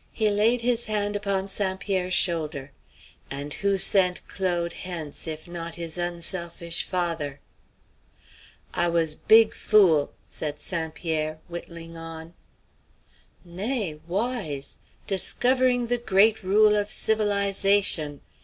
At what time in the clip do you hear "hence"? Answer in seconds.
4.72-5.28